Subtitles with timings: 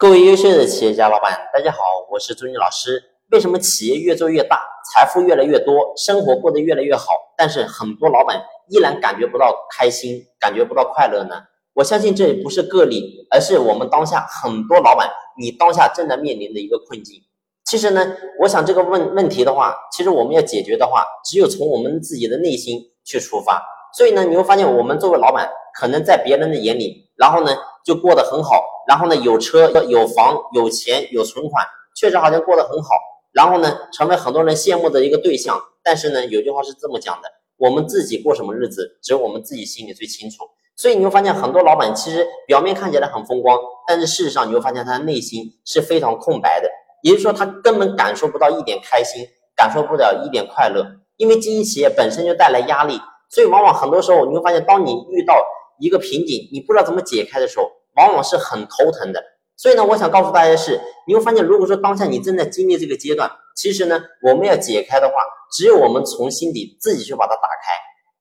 [0.00, 1.78] 各位优秀的企业家老板，大家好，
[2.10, 3.02] 我是朱军老师。
[3.32, 4.58] 为什么企业越做越大，
[4.90, 11.42] 财富越来越多，生活过得越来越好，但是很多老板依然感觉不到开心，感觉不到快乐呢？
[11.74, 15.06] 我相信这不是个例，而是我们当下很多老板，
[15.38, 17.20] 你当下正在面临的一个困境。
[17.66, 23.62] 其实呢，我想这个问问题的话，其实我们要解决的话，只有从我们自己的内心去出发。
[23.92, 25.46] 所以呢，你会发现，我们作为老板，
[25.78, 27.54] 可能在别人的眼里，然后呢
[27.84, 28.64] 就过得很好。
[28.88, 32.90] 然后呢，有车有房有钱有存款，确实好像过得很好。
[33.32, 35.60] 然后呢，成为很多人羡慕的一个对象。
[35.82, 40.44] 但是呢，有句话是这么讲的：我们自己过什么日子，只有我们自己心里最清楚。
[40.76, 46.68] 所以你会发现，很多老板其实表面看起来很风光，但是事实上你会发现他的内心是非常空白的。
[47.02, 49.24] 也就是说，他根本感受不到一点开心，
[49.54, 50.84] 感受不了一点快乐。
[51.16, 55.34] 因为经营企业本身就带来压力，所以往往很多时候你会发现，当你遇到
[55.80, 57.68] 一个瓶颈，你不知道怎么解开的时候。
[57.96, 59.20] 往往是很头疼的，
[59.56, 65.14] 所以呢，我想告诉大家的是，你会发现，如果说当下你正在经历这个阶段，其实呢，我们要解开的话，
[65.52, 67.72] 只有我们从心底自己去把它打开。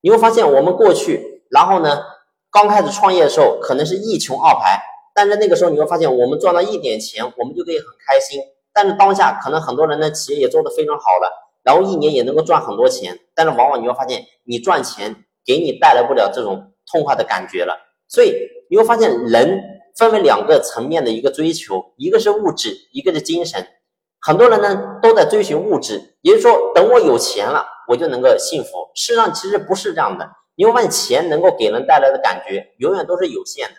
[0.02, 2.02] 你会发现，我们过去，然后呢，
[2.52, 4.81] 刚开始创业的时候，可能是一穷二白，
[5.14, 8.42] 但是那个时候你会发现，我们赚到一点钱，我们就可以很开心。
[8.73, 11.31] 但是当下，可能很多人的企业也做得非常好了，
[11.64, 18.34] 然后一年也能够赚很多钱，但是往往你会发现，你赚钱给你带来不了这种痛快的感觉了，所以。
[18.72, 19.59] 你会发现，人
[19.98, 23.66] 分为两个层面的一个追求，一个是物质，一个是精神。
[24.22, 28.70] 很多人呢都在追寻物质，也就是说，等我有钱了，我就能够幸福。
[28.94, 30.30] 事实上，其实不是这样的。
[30.56, 33.76] 你会发现，钱能够给人带来的感觉永远都是有限的，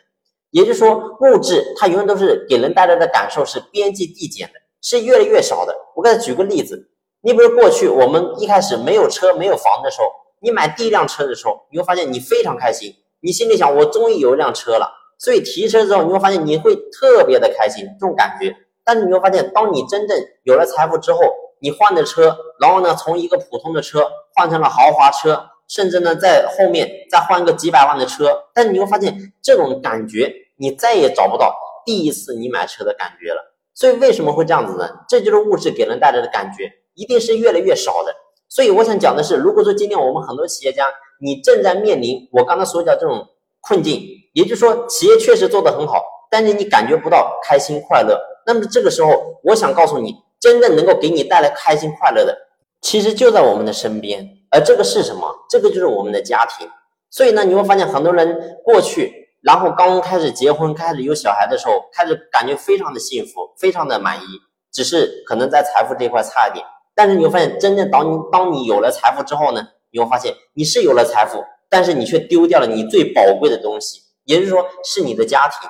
[0.50, 5.72] 也就是说，物质它永远都是给人带来的感受是边际递减的，是越来越少的。
[5.94, 6.90] 我给他举个例子，
[7.22, 10.08] 你比如过去我们一开始没有车、没有房的时候，
[10.40, 12.94] 你买第一辆车的时候，你会发现你非常开心。
[13.20, 18.56] 你心里想，我终于有一辆车了，所以提车之后，你会发现你会特别的开心，这种感觉。
[18.82, 21.20] 但是你会发现，当你真正有了财富之后，
[21.60, 31.54] 你换的车，然后呢，从一个普通的车换成了豪华车，甚至呢，在后面再换个几百万的车，但是你会发现，这种感觉你再也找不到
[31.84, 33.54] 第一次你买车的感觉了。
[33.74, 34.88] 所以为什么会这样子呢？
[35.06, 38.14] 这就是物质给人带来的感觉，一定是越来越少的。
[38.50, 40.84] 所以我想讲的是，如果说今天我们很多企业家，
[41.22, 43.24] 你正在面临我刚才所讲这种
[43.60, 44.02] 困境，
[44.34, 48.20] 也就是说，企业确实做得很好，但是你感觉不到开心快乐。
[48.44, 52.36] 那么这个时候，我想告诉你，真正能够给你带来开心快乐的，
[52.82, 54.28] 其实就在我们的身边。
[54.50, 55.32] 而这个是什么？
[55.48, 56.68] 这个就是我们的家庭。
[57.08, 64.24] 所以呢，你会发现很多人过去，然后刚开始结婚、开始有小孩的时候，开始感觉非常的幸福，非常的满意，
[64.72, 66.66] 只是可能在财富这一块差一点。
[66.94, 75.68] 但是你会发现，真正当你当你有了财富之后呢，你会发现你是有了财富，但是你却丢掉了你最宝贵的东西，也就是说是你的家庭。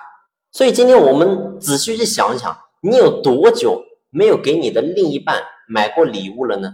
[0.53, 6.73] 所以今天我们仔细去想想，你有多久没有给你的另一半买过礼物了呢？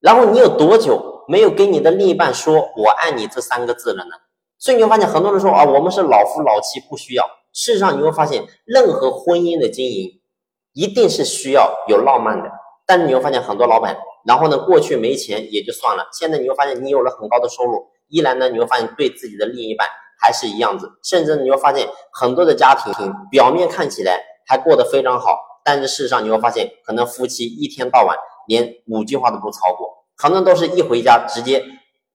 [0.00, 4.10] 然后你有多久没有给你的另一半说“我爱你”这三个字了呢？
[4.58, 7.24] 所以你会发现，很多人说啊，我们是老夫老妻，不需要。
[7.52, 10.20] 事实上，你会发现，任何婚姻的经营
[10.72, 12.48] 一定是需要有浪漫的。
[12.88, 13.94] 但是你会发现很多老板，
[14.26, 19.86] 然后呢，过去没钱也就算了，现在你会发现你有了很高的收入，依然呢，你会发现对自己的另一半
[20.18, 28.16] 还是一样子，甚至你会发现很多的家庭表面看起来还过得非常好，但是事实上你会发现，可能夫妻一天到晚
[28.46, 31.62] 连五句话都不超过，可能都是一回家直接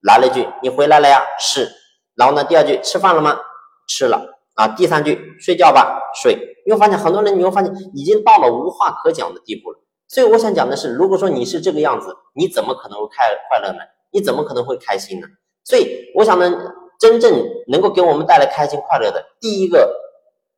[0.02, 1.70] 来了一句“你回来了呀”，是，
[2.16, 3.40] 然后呢，第二句“吃饭了吗”，
[3.88, 4.26] 吃了。
[4.56, 6.36] 啊，第三句“睡觉吧”，睡，
[6.66, 9.80] 你会发现很多人你会发现已经到了无话可讲的地步了。
[10.14, 13.80] 所以我想讲的是，如果说你是这个样子，你怎么可能会开快乐呢？
[14.12, 15.26] 你怎么可能会开心呢？
[15.64, 16.56] 所以我想呢，
[17.00, 19.92] 真正能够给我们带来开心快乐的第一个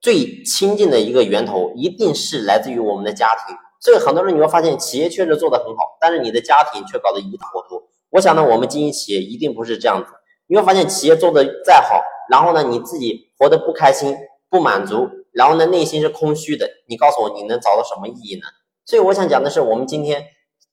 [0.02, 3.56] 最亲近的一个源头，一定是来自于我们的家庭。
[3.80, 7.82] 所以很多人你会发现，企业确实做得很好，但是你的家庭却搞得一塌糊涂。
[8.10, 10.12] 我想呢，我们经营企业一定不是这样子。
[10.48, 14.18] 你会发现，企业做的再好，然后呢，你自己活得不开心、
[14.50, 16.70] 不满足，然后呢，内心是空虚的。
[16.90, 18.48] 你告诉我，你能找到什么意义呢？
[18.86, 20.24] 所以我想讲的是，我们今天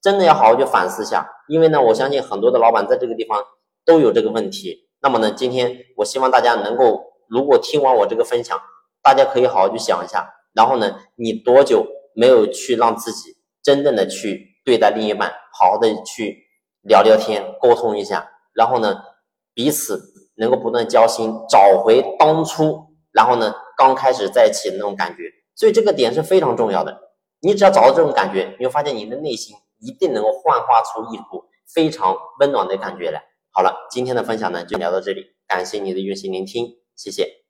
[0.02, 3.42] 真的要好好去反思一下，因为呢，我相信很多的老板在这个地方
[3.84, 4.88] 都有这个问题。
[5.00, 8.60] 那么呢，今天我希望大家能够，如果听完我这个分享，
[9.02, 16.36] 大家可以好好去想一下，然后呢，你多久没有去让自己真正的去对待另一半，好好的去
[16.82, 19.02] 聊聊天，沟通一下，然后呢，
[19.54, 20.00] 彼此
[20.36, 25.22] 能够不断交心，找回当初，然后呢，刚开始在一起的那种感觉。
[25.54, 27.11] 所以这个点是非常重要的。
[27.42, 33.20] 你只要找到这种感觉，你会发现你的内心一定能够幻化出一股非常温暖的感觉来。
[33.50, 37.41] 好了，今天的分享呢就聊到这里，感谢你的用心聆听，谢谢。